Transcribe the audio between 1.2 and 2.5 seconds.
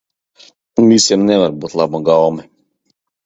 nevar būt laba gaume.